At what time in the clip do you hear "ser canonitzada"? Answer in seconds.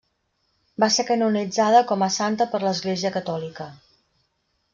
0.95-1.81